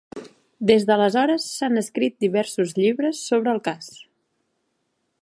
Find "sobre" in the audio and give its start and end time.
3.33-3.57